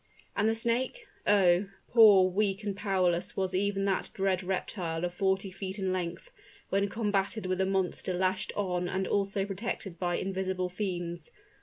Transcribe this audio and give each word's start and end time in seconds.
And 0.35 0.49
the 0.49 0.55
snake? 0.55 1.05
Oh! 1.27 1.67
poor, 1.91 2.27
weak 2.27 2.63
and 2.63 2.75
powerless 2.75 3.37
was 3.37 3.53
even 3.53 3.85
that 3.85 4.09
dread 4.15 4.41
reptile 4.41 5.05
of 5.05 5.13
forty 5.13 5.51
feet 5.51 5.77
in 5.77 5.93
length, 5.93 6.31
when 6.69 6.89
combated 6.89 7.45
with 7.45 7.61
a 7.61 7.67
monster 7.67 8.15
lashed 8.15 8.51
on 8.55 8.87
and 8.89 9.05
also 9.05 9.45
protected 9.45 9.99
by 9.99 10.15
invisible 10.15 10.69
fiends. 10.69 11.29